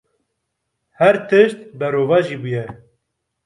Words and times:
Her 0.99 1.15
tişt 1.29 1.59
berovajî 1.79 2.37
bûye. 2.41 2.65